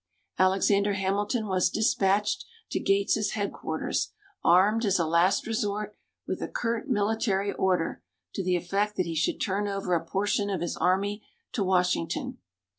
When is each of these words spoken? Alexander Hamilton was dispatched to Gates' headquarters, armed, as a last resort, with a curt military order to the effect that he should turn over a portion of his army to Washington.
Alexander 0.39 0.93
Hamilton 0.93 1.45
was 1.45 1.69
dispatched 1.69 2.43
to 2.71 2.79
Gates' 2.79 3.29
headquarters, 3.33 4.13
armed, 4.43 4.83
as 4.83 4.97
a 4.97 5.05
last 5.05 5.45
resort, 5.45 5.95
with 6.25 6.41
a 6.41 6.47
curt 6.47 6.89
military 6.89 7.53
order 7.53 8.01
to 8.33 8.43
the 8.43 8.55
effect 8.55 8.95
that 8.95 9.05
he 9.05 9.13
should 9.13 9.39
turn 9.39 9.67
over 9.67 9.93
a 9.93 10.03
portion 10.03 10.49
of 10.49 10.59
his 10.61 10.75
army 10.75 11.23
to 11.51 11.63
Washington. 11.63 12.39